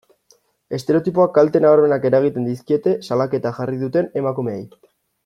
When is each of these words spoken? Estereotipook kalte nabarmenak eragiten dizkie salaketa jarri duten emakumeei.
Estereotipook 0.77 1.35
kalte 1.35 1.61
nabarmenak 1.65 2.07
eragiten 2.11 2.47
dizkie 2.53 2.95
salaketa 3.09 3.53
jarri 3.59 3.81
duten 3.87 4.11
emakumeei. 4.23 4.65